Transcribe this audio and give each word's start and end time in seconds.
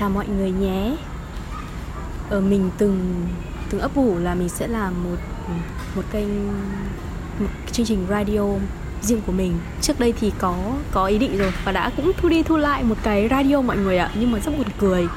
chào 0.00 0.10
mọi 0.10 0.28
người 0.28 0.50
nhé. 0.50 0.96
Ở 2.30 2.40
mình 2.40 2.70
từng 2.78 3.26
từng 3.70 3.80
ấp 3.80 3.94
ủ 3.94 4.18
là 4.18 4.34
mình 4.34 4.48
sẽ 4.48 4.68
làm 4.68 5.04
một 5.04 5.16
một 5.96 6.02
kênh 6.12 6.46
một 7.38 7.46
chương 7.72 7.86
trình 7.86 8.06
radio 8.10 8.42
riêng 9.02 9.20
của 9.26 9.32
mình. 9.32 9.58
Trước 9.80 10.00
đây 10.00 10.14
thì 10.20 10.32
có 10.38 10.56
có 10.90 11.06
ý 11.06 11.18
định 11.18 11.38
rồi 11.38 11.52
và 11.64 11.72
đã 11.72 11.90
cũng 11.96 12.12
thu 12.20 12.28
đi 12.28 12.42
thu 12.42 12.56
lại 12.56 12.84
một 12.84 12.94
cái 13.02 13.28
radio 13.30 13.60
mọi 13.60 13.76
người 13.76 13.98
ạ 13.98 14.10
nhưng 14.14 14.32
mà 14.32 14.38
rất 14.38 14.52
buồn 14.58 14.66
cười. 14.78 15.08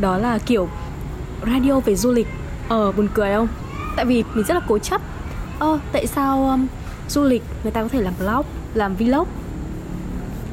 Đó 0.00 0.18
là 0.18 0.38
kiểu 0.38 0.68
radio 1.46 1.80
về 1.80 1.96
du 1.96 2.12
lịch. 2.12 2.28
Ờ 2.68 2.92
buồn 2.92 3.08
cười 3.14 3.34
không? 3.34 3.48
Tại 3.96 4.04
vì 4.04 4.24
mình 4.34 4.44
rất 4.44 4.54
là 4.54 4.60
cố 4.68 4.78
chấp. 4.78 5.00
Ờ 5.58 5.78
tại 5.92 6.06
sao 6.06 6.50
um, 6.50 6.66
du 7.08 7.24
lịch 7.24 7.42
người 7.62 7.72
ta 7.72 7.82
có 7.82 7.88
thể 7.88 8.02
làm 8.02 8.14
blog 8.18 8.46
làm 8.74 8.96
vlog? 8.96 9.28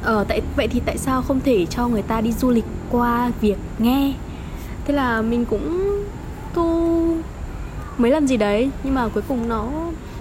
Ờ 0.02 0.24
tại 0.28 0.42
vậy 0.56 0.68
thì 0.68 0.80
tại 0.86 0.98
sao 0.98 1.22
không 1.22 1.40
thể 1.40 1.66
cho 1.66 1.88
người 1.88 2.02
ta 2.02 2.20
đi 2.20 2.32
du 2.32 2.50
lịch 2.50 2.64
qua 2.90 3.30
việc 3.40 3.56
nghe. 3.78 4.12
Thế 4.84 4.94
là 4.94 5.22
mình 5.22 5.44
cũng 5.44 5.98
thu 6.54 7.16
mấy 7.98 8.10
lần 8.10 8.26
gì 8.26 8.36
đấy 8.36 8.70
nhưng 8.82 8.94
mà 8.94 9.08
cuối 9.08 9.22
cùng 9.28 9.48
nó 9.48 9.68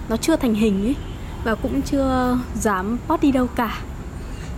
nó 0.10 0.18
chưa 0.18 0.36
thành 0.36 0.54
hình 0.54 0.86
ấy 0.86 0.96
và 1.44 1.56
cũng 1.56 1.82
chưa 1.82 2.38
dám 2.56 2.98
post 3.08 3.22
đi 3.22 3.32
đâu 3.32 3.48
cả. 3.56 3.78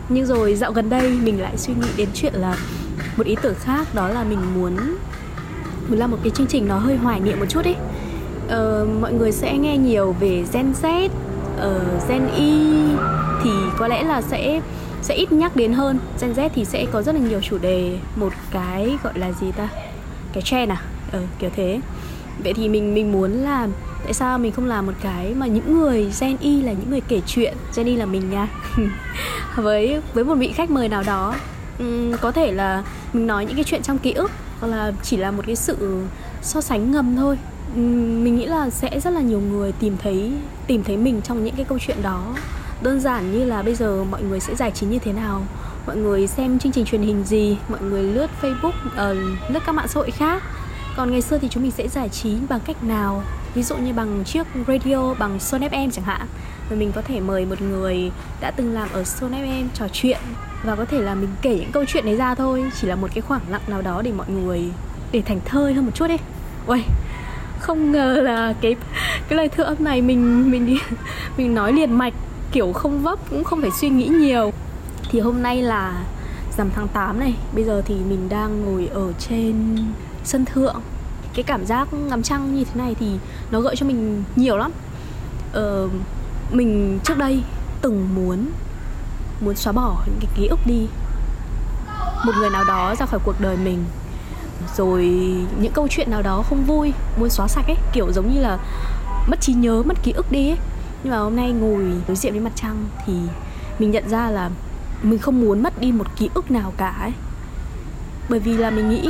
Nhưng 0.10 0.26
rồi 0.26 0.56
dạo 0.56 0.72
gần 0.72 0.90
đây 0.90 1.18
mình 1.24 1.42
lại 1.42 1.58
suy 1.58 1.74
nghĩ 1.74 1.88
đến 1.98 2.10
chuyện 2.14 2.34
là 2.34 2.58
một 3.18 3.26
ý 3.26 3.36
tưởng 3.42 3.56
khác 3.56 3.88
đó 3.96 4.08
là 4.08 4.24
mình 4.24 4.40
muốn 4.56 4.76
muốn 5.90 6.00
làm 6.00 6.12
một 6.12 6.18
cái 6.24 6.30
chương 6.30 6.48
trình 6.48 6.68
nó 6.68 6.78
hơi 6.78 6.98
hoài 6.98 7.20
niệm 7.20 7.40
một 7.40 7.46
chút 7.50 7.66
ấy. 7.66 7.76
Ờ, 8.48 8.88
mọi 9.02 9.14
người 9.14 9.32
sẽ 9.32 9.58
nghe 9.58 9.78
nhiều 9.78 10.16
về 10.20 10.44
Gen 10.54 10.74
Z, 10.82 11.06
uh, 11.06 12.10
Gen 12.10 12.28
Y 12.36 12.64
thì 13.44 13.50
có 13.78 13.88
lẽ 13.88 14.04
là 14.04 14.22
sẽ 14.22 14.62
sẽ 15.02 15.16
ít 15.16 15.32
nhắc 15.32 15.56
đến 15.56 15.74
hơn. 15.74 16.00
Gen 16.22 16.34
Z 16.34 16.50
thì 16.56 16.66
sẽ 16.66 16.86
có 16.92 17.02
rất 17.02 17.16
là 17.16 17.22
nhiều 17.22 17.42
chủ 17.42 17.58
đề. 17.58 17.98
Một 18.16 18.34
cái 18.52 18.98
gọi 19.04 19.20
là 19.20 19.32
gì 19.32 19.52
ta? 19.52 19.70
Cái 20.34 20.44
trend 20.44 20.72
à? 20.72 20.82
Ờ, 21.12 21.22
kiểu 21.40 21.50
thế. 21.56 21.80
Vậy 22.44 22.54
thì 22.54 22.70
mình 22.70 22.94
mình 22.94 23.12
muốn 23.12 23.32
làm 23.32 23.72
tại 24.04 24.14
sao 24.14 24.38
mình 24.38 24.52
không 24.52 24.66
làm 24.66 24.86
một 24.86 24.94
cái 25.02 25.34
mà 25.34 25.48
những 25.48 25.80
người 25.80 26.12
Gen 26.20 26.38
Y 26.40 26.62
là 26.62 26.72
những 26.72 26.90
người 26.90 27.02
kể 27.02 27.22
chuyện? 27.28 27.54
Gen 27.76 27.86
Y 27.86 27.96
là 27.96 28.06
mình 28.06 28.30
nha. 28.30 28.48
Với 29.56 30.02
với 30.14 30.24
một 30.24 30.36
vị 30.36 30.52
khách 30.52 30.70
mời 30.70 30.90
nào 30.90 31.04
đó 31.04 31.36
um, 31.80 32.12
có 32.22 32.32
thể 32.32 32.52
là 32.52 32.84
mình 33.14 33.28
nói 33.28 33.46
những 33.46 33.56
cái 33.56 33.64
chuyện 33.64 33.82
trong 33.84 33.98
ký 33.98 34.12
ức 34.12 34.32
hoặc 34.60 34.68
là 34.68 34.92
chỉ 35.04 35.18
là 35.18 35.32
một 35.32 35.44
cái 35.46 35.56
sự 35.56 36.04
so 36.42 36.62
sánh 36.62 36.92
ngầm 36.92 37.16
thôi. 37.16 37.38
Um, 37.76 38.24
mình 38.24 38.38
nghĩ 38.38 38.46
là 38.46 38.70
sẽ 38.70 39.00
rất 39.00 39.10
là 39.10 39.22
nhiều 39.22 39.40
người 39.40 39.72
tìm 39.72 39.98
thấy 40.04 40.32
tìm 40.68 40.84
thấy 40.84 40.98
mình 40.98 41.22
trong 41.22 41.44
những 41.44 41.56
cái 41.56 41.66
câu 41.66 41.80
chuyện 41.80 41.98
đó 42.02 42.36
đơn 42.82 43.00
giản 43.00 43.32
như 43.32 43.46
là 43.46 43.62
bây 43.62 43.76
giờ 43.76 44.04
mọi 44.04 44.24
người 44.24 44.40
sẽ 44.40 44.56
giải 44.56 44.72
trí 44.72 44.86
như 44.86 45.00
thế 45.00 45.14
nào? 45.14 45.42
Mọi 45.88 45.98
người 45.98 46.28
xem 46.28 46.60
chương 46.60 46.72
trình 46.72 46.86
truyền 46.86 47.02
hình 47.02 47.24
gì? 47.24 47.58
Mọi 47.70 47.82
người 47.82 48.04
lướt 48.04 48.28
facebook 48.42 48.70
uh, 48.70 49.52
lướt 49.52 49.60
các 49.66 49.72
mạng 49.72 49.88
xã 49.88 50.00
hội 50.00 50.12
khác? 50.12 50.44
Còn 50.98 51.12
ngày 51.12 51.22
xưa 51.22 51.38
thì 51.38 51.48
chúng 51.48 51.64
mình 51.64 51.72
sẽ 51.72 51.88
giải 51.88 52.10
trí 52.10 52.36
bằng 52.50 52.60
cách 52.66 52.84
nào? 52.84 53.24
Ví 53.54 53.64
dụ 53.64 53.78
như 53.78 53.94
bằng 53.94 54.24
chiếc 54.26 54.48
radio 54.68 55.14
bằng 55.14 55.40
Son 55.40 55.62
FM 55.62 55.90
chẳng 55.92 56.06
hạn. 56.06 56.28
Và 56.70 56.76
mình 56.76 56.92
có 56.96 57.02
thể 57.02 57.20
mời 57.20 57.46
một 57.46 57.62
người 57.62 58.12
đã 58.42 58.52
từng 58.52 58.74
làm 58.74 58.90
ở 58.94 59.04
Son 59.04 59.32
FM 59.32 59.68
trò 59.74 59.88
chuyện 59.94 60.20
và 60.64 60.76
có 60.76 60.86
thể 60.86 61.02
là 61.02 61.16
mình 61.16 61.30
kể 61.42 61.56
những 61.56 61.72
câu 61.72 61.86
chuyện 61.86 62.06
đấy 62.06 62.16
ra 62.16 62.36
thôi. 62.36 62.66
Chỉ 62.82 62.88
là 62.88 62.96
một 62.96 63.12
cái 63.14 63.22
khoảng 63.22 63.42
lặng 63.50 63.62
nào 63.68 63.82
đó 63.82 64.02
để 64.02 64.12
mọi 64.12 64.30
người 64.30 64.62
để 65.12 65.22
thành 65.22 65.40
thơi 65.46 65.74
hơn 65.74 65.86
một 65.86 65.92
chút 65.96 66.08
đi 66.08 66.18
Ôi, 66.68 66.84
không 67.60 67.92
ngờ 67.92 68.22
là 68.24 68.54
cái 68.62 68.76
cái 69.28 69.38
lời 69.38 69.50
thưa 69.50 69.64
âm 69.64 69.76
này 69.80 70.02
mình 70.02 70.52
mình 70.52 70.66
đi 70.66 70.80
mình 71.38 71.56
nói 71.56 71.74
liền 71.74 71.94
mạch 71.94 72.14
kiểu 72.52 72.74
không 72.74 73.04
vấp 73.04 73.20
cũng 73.30 73.44
không 73.44 73.62
phải 73.62 73.72
suy 73.72 73.90
nghĩ 73.90 74.08
nhiều. 74.08 74.54
Thì 75.10 75.20
hôm 75.20 75.44
nay 75.44 75.62
là 75.62 76.04
rằm 76.58 76.70
tháng 76.76 76.88
8 76.88 77.20
này 77.20 77.36
bây 77.54 77.64
giờ 77.64 77.82
thì 77.86 77.96
mình 77.96 78.30
đang 78.30 78.66
ngồi 78.66 78.90
ở 78.94 79.14
trên 79.20 79.78
sân 80.24 80.46
thượng. 80.46 80.82
Cái 81.34 81.44
cảm 81.44 81.66
giác 81.66 81.94
ngắm 81.94 82.24
trăng 82.24 82.56
như 82.56 82.64
thế 82.64 82.72
này 82.82 82.96
thì 83.00 83.20
nó 83.52 83.62
gợi 83.62 83.76
cho 83.76 83.86
mình 83.86 84.24
nhiều 84.36 84.58
lắm. 84.58 84.72
Ờ, 85.54 85.90
mình 86.52 87.00
trước 87.04 87.18
đây 87.18 87.44
từng 87.82 88.16
muốn 88.16 88.46
muốn 89.42 89.56
xóa 89.56 89.74
bỏ 89.74 90.04
những 90.06 90.20
cái 90.20 90.30
ký 90.36 90.48
ức 90.48 90.60
đi. 90.66 90.88
Một 92.26 92.32
người 92.40 92.50
nào 92.50 92.64
đó 92.64 92.96
ra 93.00 93.06
khỏi 93.06 93.20
cuộc 93.24 93.42
đời 93.42 93.58
mình 93.58 93.86
rồi 94.78 95.06
những 95.60 95.72
câu 95.74 95.88
chuyện 95.88 96.12
nào 96.12 96.22
đó 96.22 96.44
không 96.50 96.64
vui 96.64 96.94
muốn 97.20 97.30
xóa 97.30 97.48
sạch 97.48 97.68
ấy 97.68 97.78
kiểu 97.94 98.12
giống 98.12 98.34
như 98.34 98.42
là 98.42 98.58
mất 99.28 99.42
trí 99.42 99.54
nhớ 99.54 99.84
mất 99.86 100.04
ký 100.04 100.12
ức 100.12 100.32
đi 100.32 100.50
ấy 100.50 100.58
nhưng 101.04 101.14
mà 101.14 101.20
hôm 101.20 101.36
nay 101.36 101.52
ngồi 101.52 101.86
đối 102.08 102.16
diện 102.16 102.34
với 102.34 102.42
mặt 102.42 102.52
trăng 102.56 102.86
thì 103.06 103.14
mình 103.80 103.92
nhận 103.92 104.10
ra 104.10 104.30
là 104.30 104.50
mình 105.04 105.20
không 105.20 105.42
muốn 105.42 105.64
mất 105.64 105.80
đi 105.80 105.92
một 105.92 106.08
ký 106.16 106.30
ức 106.34 106.52
nào 106.52 106.74
cả 106.78 106.96
ấy. 107.02 107.12
Bởi 108.30 108.40
vì 108.40 108.58
là 108.58 108.70
mình 108.70 108.90
nghĩ 108.90 109.10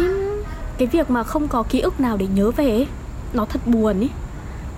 cái 0.78 0.88
việc 0.88 1.10
mà 1.10 1.24
không 1.24 1.48
có 1.48 1.64
ký 1.70 1.80
ức 1.80 2.00
nào 2.00 2.18
để 2.18 2.28
nhớ 2.28 2.52
về 2.52 2.70
ấy, 2.70 2.88
nó 3.34 3.46
thật 3.46 3.60
buồn 3.66 4.00
ấy 4.00 4.10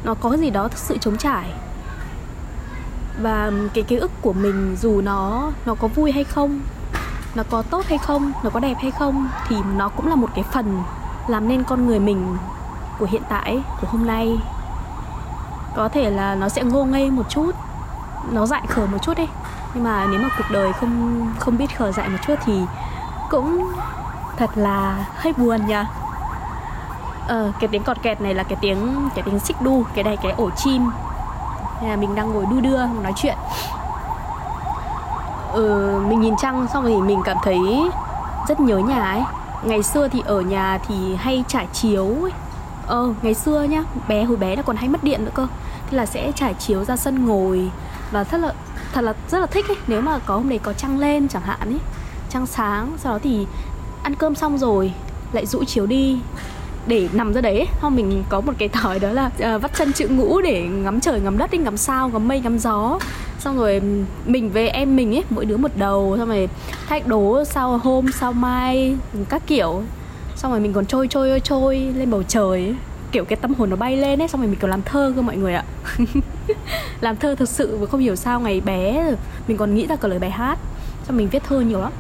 nó 0.04 0.14
có 0.14 0.38
gì 0.38 0.50
đó 0.50 0.68
thật 0.68 0.78
sự 0.78 0.98
trống 0.98 1.18
trải. 1.18 1.54
Và 3.22 3.52
cái 3.74 3.84
ký 3.84 3.96
ức 3.96 4.12
của 4.22 4.34
mình 4.34 4.76
dù 4.82 5.02
nó 5.02 5.52
nó 5.66 5.76
có 5.76 5.88
vui 5.88 6.12
hay 6.12 6.24
không 6.24 6.62
nó 7.36 7.44
có 7.50 7.62
tốt 7.62 7.86
hay 7.88 7.98
không 7.98 8.32
nó 8.44 8.50
có 8.50 8.60
đẹp 8.60 8.78
hay 8.82 8.92
không 8.92 9.30
thì 9.48 9.56
nó 9.76 9.90
cũng 9.90 10.08
là 10.08 10.16
một 10.16 10.30
cái 10.36 10.46
phần 10.54 10.84
làm 11.28 11.48
nên 11.48 11.64
con 11.64 11.88
người 11.88 12.00
mình 12.00 12.38
của 13.00 13.08
hiện 13.12 13.22
tại 13.30 13.64
của 13.82 13.88
hôm 13.88 14.08
nay 14.08 14.38
có 15.76 15.90
thể 15.90 16.10
là 16.10 16.36
nó 16.36 16.50
sẽ 16.50 16.64
ngô 16.64 16.86
ngây 16.86 17.12
một 17.12 17.30
chút 17.30 17.52
nó 18.32 18.46
dại 18.46 18.62
khờ 18.68 18.86
một 18.86 18.98
chút 19.02 19.18
đi 19.18 19.28
nhưng 19.74 19.84
mà 19.84 20.06
nếu 20.12 20.20
mà 20.20 20.30
cuộc 20.38 20.52
đời 20.52 20.74
không 20.74 21.26
không 21.40 21.58
biết 21.58 21.78
khờ 21.78 21.92
dại 21.92 22.10
một 22.10 22.18
chút 22.28 22.36
thì 22.46 22.62
cũng 23.30 23.72
thật 24.38 24.50
là 24.56 25.06
hơi 25.16 25.34
buồn 25.38 25.68
nhỉ 25.68 25.84
ờ, 27.32 27.52
cái 27.60 27.68
tiếng 27.68 27.84
cọt 27.84 28.02
kẹt 28.02 28.22
này 28.22 28.34
là 28.34 28.44
cái 28.44 28.58
tiếng 28.62 29.10
cái 29.16 29.24
tiếng 29.26 29.40
xích 29.40 29.62
đu 29.62 29.84
cái 29.94 30.04
này 30.04 30.18
cái 30.24 30.32
ổ 30.32 30.50
chim. 30.50 30.90
Là 31.84 31.96
mình 31.96 32.16
đang 32.16 32.32
ngồi 32.34 32.46
đu 32.46 32.62
đưa 32.62 32.86
nói 32.86 33.14
chuyện. 33.16 33.38
Ừ, 35.54 35.92
mình 36.08 36.22
nhìn 36.22 36.36
trăng 36.38 36.68
xong 36.74 36.84
rồi 36.84 37.02
mình 37.02 37.22
cảm 37.26 37.38
thấy 37.44 37.90
rất 38.48 38.60
nhớ 38.60 38.78
nhà 38.78 39.12
ấy. 39.12 39.24
Ngày 39.64 39.84
xưa 39.84 40.08
thì 40.08 40.24
ở 40.26 40.42
nhà 40.42 40.80
thì 40.88 41.16
hay 41.16 41.44
trải 41.48 41.68
chiếu 41.74 42.06
ấy 42.06 42.32
ờ 42.88 43.14
ngày 43.22 43.34
xưa 43.34 43.64
nhá 43.64 43.84
bé 44.08 44.24
hồi 44.24 44.38
bé 44.38 44.56
nó 44.56 44.62
còn 44.62 44.76
hay 44.76 44.90
mất 44.90 45.04
điện 45.04 45.26
nữa 45.26 45.32
cơ. 45.34 45.48
Thế 45.90 45.98
là 45.98 46.06
sẽ 46.06 46.32
trải 46.36 46.54
chiếu 46.54 46.84
ra 46.84 46.96
sân 46.96 47.26
ngồi. 47.26 47.72
Và 48.12 48.24
rất 48.24 48.38
là 48.38 48.54
thật 48.94 49.02
là 49.02 49.14
rất 49.30 49.40
là 49.40 49.46
thích 49.46 49.68
ấy 49.68 49.78
nếu 49.88 50.02
mà 50.02 50.20
có 50.20 50.36
hôm 50.36 50.50
đấy 50.50 50.60
có 50.64 50.74
trăng 50.74 51.00
lên 51.00 51.28
chẳng 51.28 51.42
hạn 51.42 51.60
ấy. 51.60 51.80
Trăng 52.30 52.46
sáng 52.46 52.92
sau 52.98 53.14
đó 53.14 53.20
thì 53.24 53.46
ăn 54.04 54.16
cơm 54.16 54.36
xong 54.36 54.58
rồi 54.58 54.94
lại 55.34 55.46
rũ 55.46 55.64
chiếu 55.64 55.86
đi 55.86 56.20
để 56.88 57.10
nằm 57.14 57.34
ra 57.34 57.42
đấy 57.42 57.68
không 57.82 57.96
mình 57.96 58.24
có 58.30 58.42
một 58.42 58.54
cái 58.58 58.70
thói 58.70 59.00
đó 59.00 59.10
là 59.10 59.26
uh, 59.26 59.62
vắt 59.62 59.72
chân 59.76 59.94
chữ 59.94 60.08
ngũ 60.08 60.42
để 60.42 60.62
ngắm 60.62 61.00
trời 61.00 61.20
ngắm 61.20 61.38
đất 61.38 61.52
đi 61.52 61.58
ngắm 61.58 61.78
sao 61.78 62.10
ngắm 62.10 62.28
mây 62.28 62.40
ngắm 62.40 62.60
gió. 62.60 63.00
Xong 63.40 63.58
rồi 63.58 63.82
mình 64.26 64.50
về 64.50 64.68
em 64.68 64.96
mình 64.96 65.16
ấy 65.16 65.24
mỗi 65.30 65.46
đứa 65.46 65.58
một 65.58 65.72
đầu. 65.76 66.16
Xong 66.18 66.28
rồi 66.28 66.50
thách 66.90 67.08
đố 67.08 67.44
sau 67.44 67.78
hôm 67.78 68.12
sau 68.12 68.34
mai 68.34 68.98
các 69.30 69.42
kiểu 69.48 69.84
xong 70.42 70.52
rồi 70.52 70.60
mình 70.60 70.74
còn 70.74 70.86
trôi 70.86 71.08
trôi 71.08 71.30
trôi 71.30 71.40
trôi 71.40 71.78
lên 71.78 72.12
bầu 72.12 72.24
trời 72.24 72.50
ấy. 72.50 72.76
kiểu 73.12 73.26
cái 73.26 73.36
tâm 73.36 73.54
hồn 73.54 73.70
nó 73.70 73.76
bay 73.76 73.98
lên 73.98 74.22
ấy 74.22 74.28
xong 74.28 74.42
rồi 74.42 74.50
mình 74.50 74.60
còn 74.62 74.72
làm 74.72 74.82
thơ 74.82 75.14
cơ 75.16 75.22
mọi 75.22 75.38
người 75.38 75.54
ạ. 75.54 75.64
Làm 77.02 77.16
thơ 77.16 77.36
thực 77.36 77.50
sự 77.50 77.78
và 77.78 77.86
không 77.86 78.00
hiểu 78.00 78.16
sao 78.16 78.40
ngày 78.40 78.62
bé 78.62 79.12
mình 79.48 79.58
còn 79.58 79.76
nghĩ 79.76 79.88
ra 79.88 79.96
cả 79.96 80.08
lời 80.08 80.20
bài 80.20 80.32
hát. 80.32 80.60
Xong 81.08 81.18
mình 81.18 81.30
viết 81.30 81.44
thơ 81.44 81.60
nhiều 81.60 81.80
lắm. 81.80 81.92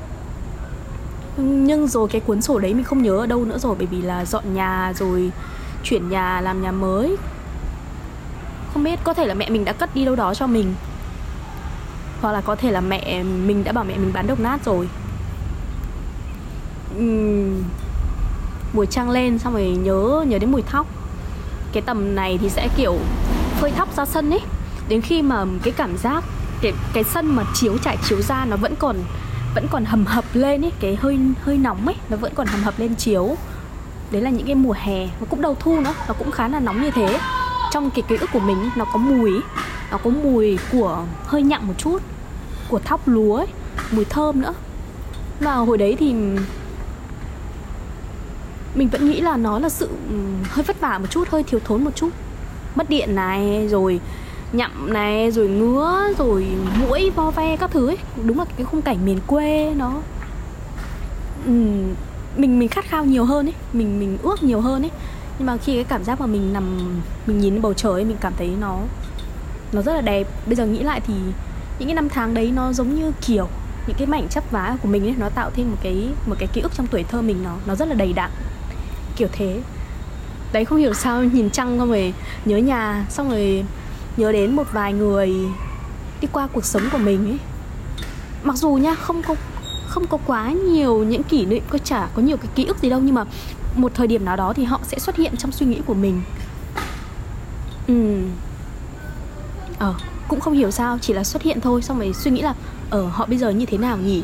Nhưng 1.37 1.87
rồi 1.87 2.07
cái 2.07 2.21
cuốn 2.21 2.41
sổ 2.41 2.59
đấy 2.59 2.73
mình 2.73 2.83
không 2.83 3.03
nhớ 3.03 3.17
ở 3.17 3.25
đâu 3.25 3.45
nữa 3.45 3.57
rồi 3.57 3.75
bởi 3.77 3.87
vì 3.87 4.01
là 4.01 4.25
dọn 4.25 4.53
nhà 4.53 4.93
rồi 4.95 5.31
chuyển 5.83 6.09
nhà 6.09 6.41
làm 6.41 6.61
nhà 6.61 6.71
mới. 6.71 7.15
Không 8.73 8.83
biết 8.83 8.99
có 9.03 9.13
thể 9.13 9.25
là 9.27 9.33
mẹ 9.33 9.49
mình 9.49 9.65
đã 9.65 9.73
cất 9.73 9.95
đi 9.95 10.05
đâu 10.05 10.15
đó 10.15 10.33
cho 10.33 10.47
mình. 10.47 10.73
Hoặc 12.21 12.31
là 12.31 12.41
có 12.41 12.55
thể 12.55 12.71
là 12.71 12.81
mẹ 12.81 13.23
mình 13.23 13.63
đã 13.63 13.71
bảo 13.71 13.83
mẹ 13.83 13.97
mình 13.97 14.11
bán 14.13 14.27
độc 14.27 14.39
nát 14.39 14.65
rồi. 14.65 14.87
Uhm, 16.97 17.63
mùi 18.73 18.85
trăng 18.85 19.09
lên 19.09 19.39
xong 19.39 19.53
rồi 19.53 19.67
nhớ 19.67 20.25
nhớ 20.27 20.39
đến 20.39 20.51
mùi 20.51 20.61
thóc. 20.61 20.87
Cái 21.73 21.81
tầm 21.81 22.15
này 22.15 22.37
thì 22.41 22.49
sẽ 22.49 22.67
kiểu 22.77 22.97
phơi 23.59 23.71
thóc 23.71 23.95
ra 23.95 24.05
sân 24.05 24.29
ấy. 24.29 24.41
Đến 24.87 25.01
khi 25.01 25.21
mà 25.21 25.45
cái 25.63 25.73
cảm 25.77 25.97
giác 25.97 26.23
cái 26.61 26.73
cái 26.93 27.03
sân 27.03 27.35
mà 27.35 27.43
chiếu 27.53 27.77
trải 27.77 27.97
chiếu 28.09 28.21
ra 28.21 28.45
nó 28.45 28.55
vẫn 28.55 28.75
còn 28.79 28.95
vẫn 29.55 29.67
còn 29.71 29.85
hầm 29.85 30.05
hập 30.05 30.25
lên 30.33 30.65
ấy 30.65 30.71
cái 30.79 30.97
hơi 31.01 31.19
hơi 31.41 31.57
nóng 31.57 31.85
ấy 31.85 31.95
nó 32.09 32.17
vẫn 32.17 32.33
còn 32.35 32.47
hầm 32.47 32.63
hập 32.63 32.79
lên 32.79 32.95
chiếu. 32.95 33.35
Đấy 34.11 34.21
là 34.21 34.29
những 34.29 34.45
cái 34.45 34.55
mùa 34.55 34.75
hè 34.77 35.05
và 35.05 35.25
cũng 35.29 35.41
đầu 35.41 35.55
thu 35.59 35.79
nữa 35.79 35.93
nó 36.07 36.13
cũng 36.13 36.31
khá 36.31 36.47
là 36.47 36.59
nóng 36.59 36.81
như 36.81 36.91
thế. 36.91 37.19
Trong 37.71 37.89
cái 37.91 38.01
ký 38.01 38.15
ức 38.15 38.29
của 38.33 38.39
mình 38.39 38.69
nó 38.75 38.85
có 38.85 38.97
mùi 38.97 39.31
nó 39.91 39.97
có 39.97 40.09
mùi 40.09 40.57
của 40.71 41.03
hơi 41.25 41.41
nhặng 41.41 41.67
một 41.67 41.73
chút 41.77 42.01
của 42.69 42.79
thóc 42.79 43.07
lúa 43.07 43.35
ấy, 43.35 43.47
mùi 43.91 44.05
thơm 44.05 44.41
nữa. 44.41 44.53
Và 45.39 45.55
hồi 45.55 45.77
đấy 45.77 45.95
thì 45.99 46.15
mình 48.75 48.87
vẫn 48.87 49.09
nghĩ 49.09 49.21
là 49.21 49.37
nó 49.37 49.59
là 49.59 49.69
sự 49.69 49.87
ừ, 50.09 50.15
hơi 50.49 50.63
vất 50.63 50.81
vả 50.81 50.97
một 50.97 51.07
chút, 51.09 51.29
hơi 51.29 51.43
thiếu 51.43 51.59
thốn 51.65 51.83
một 51.83 51.91
chút. 51.95 52.09
Mất 52.75 52.89
điện 52.89 53.15
này, 53.15 53.67
rồi 53.67 53.99
nhậm 54.53 54.93
này, 54.93 55.31
rồi 55.31 55.47
ngứa, 55.47 56.13
rồi 56.17 56.47
mũi 56.79 57.11
vo 57.15 57.31
ve 57.31 57.57
các 57.57 57.71
thứ 57.71 57.87
ấy. 57.87 57.97
Đúng 58.25 58.39
là 58.39 58.45
cái 58.57 58.65
khung 58.65 58.81
cảnh 58.81 59.05
miền 59.05 59.19
quê 59.27 59.73
nó 59.77 59.93
ừ, 61.45 61.51
mình 62.37 62.59
mình 62.59 62.67
khát 62.67 62.85
khao 62.85 63.05
nhiều 63.05 63.25
hơn 63.25 63.47
ấy, 63.47 63.53
mình 63.73 63.99
mình 63.99 64.17
ước 64.23 64.43
nhiều 64.43 64.61
hơn 64.61 64.83
ấy. 64.83 64.91
Nhưng 65.39 65.45
mà 65.45 65.57
khi 65.57 65.75
cái 65.75 65.83
cảm 65.83 66.03
giác 66.03 66.21
mà 66.21 66.27
mình 66.27 66.53
nằm, 66.53 66.95
mình 67.27 67.39
nhìn 67.39 67.61
bầu 67.61 67.73
trời 67.73 67.93
ấy, 67.93 68.05
mình 68.05 68.17
cảm 68.21 68.33
thấy 68.37 68.49
nó 68.59 68.79
nó 69.71 69.81
rất 69.81 69.93
là 69.93 70.01
đẹp. 70.01 70.27
Bây 70.45 70.55
giờ 70.55 70.65
nghĩ 70.65 70.83
lại 70.83 71.01
thì 71.07 71.13
những 71.79 71.87
cái 71.87 71.95
năm 71.95 72.09
tháng 72.09 72.33
đấy 72.33 72.51
nó 72.55 72.73
giống 72.73 72.95
như 72.95 73.11
kiểu 73.21 73.47
những 73.87 73.97
cái 73.97 74.07
mảnh 74.07 74.27
chấp 74.29 74.51
vá 74.51 74.77
của 74.81 74.87
mình 74.87 75.03
ấy, 75.03 75.15
nó 75.19 75.29
tạo 75.29 75.51
thêm 75.55 75.71
một 75.71 75.77
cái 75.83 76.09
một 76.25 76.35
cái 76.39 76.47
ký 76.53 76.61
ức 76.61 76.71
trong 76.75 76.87
tuổi 76.87 77.03
thơ 77.03 77.21
mình 77.21 77.43
nó 77.43 77.55
nó 77.65 77.75
rất 77.75 77.87
là 77.87 77.93
đầy 77.93 78.13
đặn 78.13 78.31
kiểu 79.15 79.27
thế. 79.31 79.61
Đấy 80.51 80.65
không 80.65 80.77
hiểu 80.77 80.93
sao 80.93 81.23
nhìn 81.23 81.49
trăng 81.49 81.77
xong 81.77 81.89
rồi 81.89 82.13
nhớ 82.45 82.57
nhà 82.57 83.05
xong 83.09 83.29
rồi 83.29 83.65
nhớ 84.17 84.31
đến 84.31 84.55
một 84.55 84.67
vài 84.71 84.93
người 84.93 85.33
đi 86.21 86.27
qua 86.31 86.47
cuộc 86.53 86.65
sống 86.65 86.83
của 86.91 86.97
mình 86.97 87.29
ấy. 87.29 87.37
Mặc 88.43 88.55
dù 88.55 88.73
nha 88.73 88.95
không 88.95 89.21
có 89.27 89.35
không 89.87 90.07
có 90.07 90.17
quá 90.25 90.51
nhiều 90.51 91.03
những 91.03 91.23
kỷ 91.23 91.45
niệm 91.45 91.63
có 91.69 91.77
chả 91.77 92.07
có 92.15 92.21
nhiều 92.21 92.37
cái 92.37 92.47
ký 92.55 92.65
ức 92.65 92.77
gì 92.81 92.89
đâu 92.89 92.99
nhưng 93.03 93.15
mà 93.15 93.25
một 93.75 93.91
thời 93.95 94.07
điểm 94.07 94.25
nào 94.25 94.35
đó 94.35 94.53
thì 94.53 94.63
họ 94.63 94.79
sẽ 94.83 94.99
xuất 94.99 95.15
hiện 95.15 95.37
trong 95.37 95.51
suy 95.51 95.65
nghĩ 95.65 95.81
của 95.85 95.93
mình. 95.93 96.21
Ừ 97.87 98.21
ờ 99.79 99.93
cũng 100.27 100.39
không 100.39 100.53
hiểu 100.53 100.71
sao 100.71 100.97
chỉ 101.01 101.13
là 101.13 101.23
xuất 101.23 101.41
hiện 101.41 101.61
thôi 101.61 101.81
xong 101.81 101.99
rồi 101.99 102.13
suy 102.13 102.31
nghĩ 102.31 102.41
là 102.41 102.53
ở 102.89 103.01
ờ, 103.01 103.07
họ 103.07 103.25
bây 103.25 103.37
giờ 103.37 103.49
như 103.49 103.65
thế 103.65 103.77
nào 103.77 103.97
nhỉ? 103.97 104.23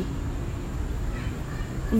Ừ 1.91 1.97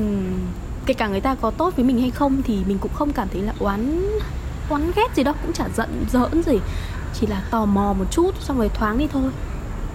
kể 0.88 0.94
cả 0.94 1.08
người 1.08 1.22
ta 1.22 1.36
có 1.36 1.52
tốt 1.52 1.76
với 1.76 1.86
mình 1.86 2.02
hay 2.02 2.10
không 2.10 2.42
thì 2.44 2.58
mình 2.68 2.78
cũng 2.78 2.94
không 2.94 3.14
cảm 3.14 3.28
thấy 3.34 3.42
là 3.42 3.54
oán 3.60 4.10
oán 4.70 4.92
ghét 4.96 5.16
gì 5.16 5.24
đâu 5.24 5.34
cũng 5.42 5.54
chả 5.54 5.66
giận 5.76 6.06
giỡn 6.12 6.44
gì. 6.44 6.60
Chỉ 7.14 7.28
là 7.28 7.42
tò 7.52 7.66
mò 7.66 7.94
một 8.00 8.06
chút 8.12 8.32
xong 8.40 8.58
rồi 8.58 8.70
thoáng 8.74 8.98
đi 8.98 9.08
thôi. 9.08 9.32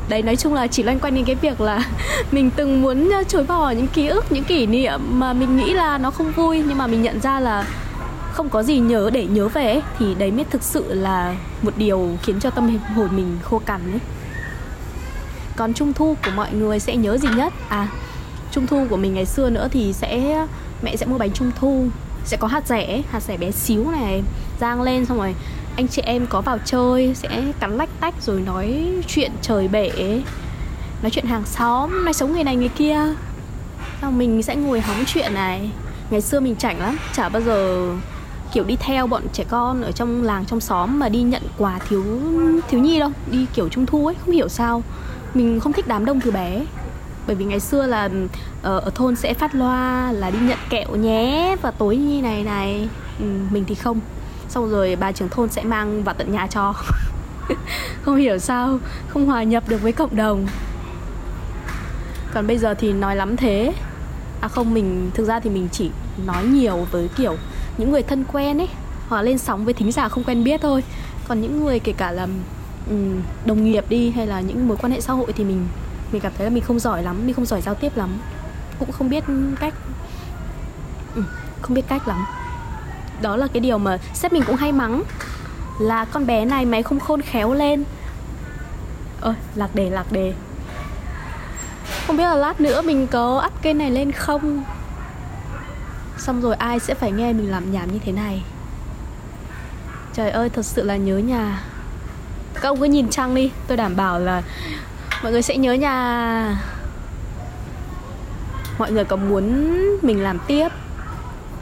Đấy 0.08 0.22
nói 0.22 0.36
chung 0.36 0.54
là 0.54 0.66
chỉ 0.66 0.82
loanh 0.82 1.00
quanh 1.00 1.14
đến 1.14 1.24
cái 1.24 1.34
việc 1.34 1.60
là 1.60 1.90
mình 2.32 2.50
từng 2.56 2.82
muốn 2.82 3.10
chối 3.28 3.44
bỏ 3.44 3.70
những 3.70 3.86
ký 3.88 4.06
ức 4.06 4.32
những 4.32 4.44
kỷ 4.44 4.66
niệm 4.66 5.00
mà 5.12 5.32
mình 5.32 5.56
nghĩ 5.56 5.72
là 5.72 5.98
nó 5.98 6.10
không 6.10 6.32
vui 6.32 6.62
nhưng 6.68 6.78
mà 6.78 6.86
mình 6.86 7.02
nhận 7.02 7.20
ra 7.20 7.40
là 7.40 7.66
không 8.32 8.48
có 8.48 8.62
gì 8.62 8.78
nhớ 8.78 9.10
để 9.12 9.26
nhớ 9.26 9.48
về 9.48 9.64
ấy, 9.64 9.82
thì 9.98 10.14
đấy 10.14 10.30
mới 10.30 10.44
thực 10.44 10.62
sự 10.62 10.94
là 10.94 11.36
một 11.62 11.72
điều 11.76 12.16
khiến 12.22 12.40
cho 12.40 12.50
tâm 12.50 12.78
hồn 12.94 13.08
mình 13.16 13.38
khô 13.42 13.58
cằn 13.58 13.92
ấy. 13.92 14.00
Còn 15.56 15.74
trung 15.74 15.92
thu 15.92 16.16
của 16.24 16.30
mọi 16.36 16.52
người 16.52 16.78
sẽ 16.78 16.96
nhớ 16.96 17.18
gì 17.18 17.28
nhất? 17.36 17.52
À 17.68 17.88
trung 18.52 18.66
thu 18.66 18.86
của 18.90 18.96
mình 18.96 19.14
ngày 19.14 19.26
xưa 19.26 19.50
nữa 19.50 19.68
thì 19.72 19.92
sẽ 19.92 20.46
mẹ 20.82 20.96
sẽ 20.96 21.06
mua 21.06 21.18
bánh 21.18 21.32
trung 21.32 21.50
thu, 21.60 21.86
sẽ 22.24 22.36
có 22.36 22.48
hạt 22.48 22.66
rẻ 22.66 23.02
hạt 23.10 23.20
rẻ 23.20 23.36
bé 23.36 23.50
xíu 23.50 23.90
này, 23.90 24.22
rang 24.60 24.82
lên, 24.82 25.06
xong 25.06 25.18
rồi 25.18 25.34
anh 25.76 25.88
chị 25.88 26.02
em 26.02 26.26
có 26.26 26.40
vào 26.40 26.58
chơi, 26.64 27.14
sẽ 27.14 27.42
cắn 27.60 27.76
lách 27.76 28.00
tách 28.00 28.14
rồi 28.22 28.40
nói 28.40 28.92
chuyện 29.06 29.32
trời 29.42 29.68
bể, 29.68 29.90
nói 31.02 31.10
chuyện 31.10 31.26
hàng 31.26 31.44
xóm, 31.46 32.04
nói 32.04 32.12
sống 32.14 32.32
người 32.32 32.44
này 32.44 32.56
người 32.56 32.68
kia. 32.68 32.98
Xong 34.02 34.18
mình 34.18 34.42
sẽ 34.42 34.56
ngồi 34.56 34.80
hóng 34.80 35.04
chuyện 35.06 35.34
này. 35.34 35.70
Ngày 36.10 36.20
xưa 36.20 36.40
mình 36.40 36.56
chảnh 36.56 36.80
lắm, 36.80 36.96
chả 37.12 37.28
bao 37.28 37.42
giờ, 37.42 37.90
kiểu, 38.52 38.64
đi 38.64 38.76
theo 38.76 39.06
bọn 39.06 39.22
trẻ 39.32 39.44
con 39.48 39.82
ở 39.82 39.92
trong 39.92 40.22
làng, 40.22 40.44
trong 40.44 40.60
xóm 40.60 40.98
mà 40.98 41.08
đi 41.08 41.22
nhận 41.22 41.42
quà 41.58 41.78
thiếu 41.88 42.04
thiếu 42.68 42.80
nhi 42.80 42.98
đâu, 42.98 43.10
đi 43.30 43.46
kiểu 43.54 43.68
trung 43.68 43.86
thu 43.86 44.06
ấy, 44.06 44.16
không 44.24 44.34
hiểu 44.34 44.48
sao. 44.48 44.82
Mình 45.34 45.60
không 45.60 45.72
thích 45.72 45.88
đám 45.88 46.04
đông 46.04 46.20
từ 46.20 46.30
bé 46.30 46.64
bởi 47.26 47.36
vì 47.36 47.44
ngày 47.44 47.60
xưa 47.60 47.86
là 47.86 48.08
ở, 48.62 48.78
ở 48.78 48.90
thôn 48.94 49.16
sẽ 49.16 49.34
phát 49.34 49.54
loa 49.54 50.12
là 50.12 50.30
đi 50.30 50.38
nhận 50.38 50.58
kẹo 50.70 50.96
nhé 50.96 51.56
và 51.62 51.70
tối 51.70 51.96
như 51.96 52.22
này 52.22 52.42
này. 52.42 52.88
Ừ, 53.18 53.24
mình 53.50 53.64
thì 53.66 53.74
không. 53.74 54.00
Xong 54.48 54.70
rồi 54.70 54.96
bà 54.96 55.12
trưởng 55.12 55.28
thôn 55.28 55.48
sẽ 55.48 55.62
mang 55.62 56.02
vào 56.04 56.14
tận 56.18 56.32
nhà 56.32 56.46
cho. 56.46 56.74
Không 58.02 58.16
hiểu 58.16 58.38
sao 58.38 58.78
không 59.08 59.26
hòa 59.26 59.42
nhập 59.42 59.68
được 59.68 59.82
với 59.82 59.92
cộng 59.92 60.16
đồng. 60.16 60.46
Còn 62.34 62.46
bây 62.46 62.58
giờ 62.58 62.74
thì 62.74 62.92
nói 62.92 63.16
lắm 63.16 63.36
thế. 63.36 63.72
À 64.40 64.48
không 64.48 64.74
mình 64.74 65.10
thực 65.14 65.24
ra 65.24 65.40
thì 65.40 65.50
mình 65.50 65.68
chỉ 65.72 65.90
nói 66.26 66.44
nhiều 66.46 66.86
với 66.90 67.08
kiểu 67.16 67.36
những 67.78 67.90
người 67.90 68.02
thân 68.02 68.24
quen 68.32 68.58
ấy. 68.58 68.68
Hoặc 69.08 69.22
lên 69.22 69.38
sóng 69.38 69.64
với 69.64 69.74
thính 69.74 69.92
giả 69.92 70.08
không 70.08 70.24
quen 70.24 70.44
biết 70.44 70.60
thôi. 70.60 70.84
Còn 71.28 71.40
những 71.40 71.64
người 71.64 71.78
kể 71.78 71.92
cả 71.92 72.10
là 72.12 72.28
um, 72.90 73.20
đồng 73.46 73.64
nghiệp 73.64 73.84
đi 73.88 74.10
hay 74.10 74.26
là 74.26 74.40
những 74.40 74.68
mối 74.68 74.76
quan 74.76 74.92
hệ 74.92 75.00
xã 75.00 75.12
hội 75.12 75.32
thì 75.32 75.44
mình 75.44 75.66
mình 76.12 76.20
cảm 76.20 76.32
thấy 76.38 76.44
là 76.46 76.50
mình 76.50 76.62
không 76.62 76.78
giỏi 76.78 77.02
lắm 77.02 77.26
mình 77.26 77.34
không 77.34 77.46
giỏi 77.46 77.60
giao 77.62 77.74
tiếp 77.74 77.96
lắm. 77.96 78.18
Cũng 78.78 78.92
không 78.92 79.08
biết 79.08 79.24
cách 79.60 79.74
ừ, 81.14 81.22
không 81.62 81.74
biết 81.74 81.84
cách 81.88 82.08
lắm. 82.08 82.26
Đó 83.22 83.36
là 83.36 83.46
cái 83.46 83.60
điều 83.60 83.78
mà 83.78 83.98
sếp 84.14 84.32
mình 84.32 84.42
cũng 84.46 84.56
hay 84.56 84.72
mắng 84.72 85.02
là 85.80 86.04
con 86.04 86.26
bé 86.26 86.44
này 86.44 86.64
mày 86.64 86.82
không 86.82 87.00
khôn 87.00 87.22
khéo 87.22 87.52
lên. 87.52 87.84
Ơi 89.20 89.34
lạc 89.54 89.74
đề 89.74 89.90
lạc 89.90 90.12
đề. 90.12 90.34
Không 92.06 92.16
biết 92.16 92.24
là 92.24 92.34
lát 92.34 92.60
nữa 92.60 92.82
mình 92.82 93.06
có 93.06 93.42
up 93.46 93.62
kênh 93.62 93.78
này 93.78 93.90
lên 93.90 94.12
không? 94.12 94.64
Xong 96.18 96.40
rồi 96.40 96.54
ai 96.54 96.78
sẽ 96.78 96.94
phải 96.94 97.12
nghe 97.12 97.32
mình 97.32 97.50
làm 97.50 97.72
nhảm 97.72 97.92
như 97.92 97.98
thế 98.04 98.12
này? 98.12 98.42
Trời 100.14 100.30
ơi 100.30 100.50
thật 100.50 100.64
sự 100.64 100.82
là 100.82 100.96
nhớ 100.96 101.18
nhà. 101.18 101.62
Các 102.54 102.68
ông 102.68 102.80
cứ 102.80 102.84
nhìn 102.84 103.08
trăng 103.08 103.34
đi 103.34 103.50
tôi 103.66 103.76
đảm 103.76 103.96
bảo 103.96 104.18
là 104.20 104.42
mọi 105.22 105.32
người 105.32 105.42
sẽ 105.42 105.56
nhớ 105.56 105.72
nhà. 105.72 106.56
Mọi 108.78 108.92
người 108.92 109.04
có 109.04 109.16
muốn 109.16 109.66
mình 110.02 110.22
làm 110.22 110.38
tiếp? 110.46 110.68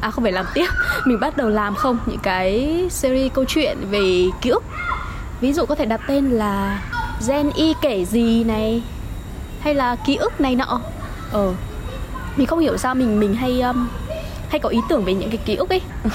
À 0.01 0.11
không 0.11 0.25
phải 0.25 0.33
làm 0.33 0.47
tiếp. 0.55 0.67
Mình 1.07 1.21
bắt 1.21 1.37
đầu 1.37 1.49
làm 1.49 1.75
không? 1.75 1.99
Những 2.07 2.19
cái 2.23 2.87
series 2.91 3.33
câu 3.33 3.45
chuyện 3.49 3.79
về 3.91 4.27
ký 4.41 4.51
ức. 4.51 4.65
Ví 5.41 5.53
dụ 5.53 5.67
có 5.67 5.75
thể 5.75 5.87
đặt 5.87 6.01
tên 6.09 6.31
là 6.31 6.83
gen 7.29 7.51
y 7.55 7.75
kể 7.83 8.05
gì 8.05 8.45
này? 8.45 8.83
Hay 9.61 9.75
là 9.75 9.97
ký 10.07 10.17
ức 10.17 10.41
này 10.41 10.55
nọ? 10.55 10.81
Ờ 11.33 11.55
mình 12.37 12.47
không 12.47 12.59
hiểu 12.59 12.77
sao 12.77 12.95
mình 12.95 13.21
mình 13.21 13.35
hay 13.35 13.61
um, 13.61 13.89
hay 14.49 14.61
có 14.61 14.69
ý 14.69 14.79
tưởng 14.89 15.05
về 15.05 15.15
những 15.15 15.31
cái 15.31 15.39
ký 15.45 15.55
ức 15.55 15.69
ấy. 15.71 15.81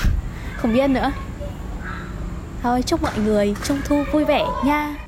Không 0.58 0.74
biết 0.74 0.88
nữa. 0.88 1.12
Thôi 2.64 2.84
chúc 2.86 3.04
mọi 3.04 3.18
người 3.26 3.56
trung 3.64 3.80
thu 3.88 4.04
vui 4.12 4.26
vẻ 4.26 4.46
nha. 4.66 5.05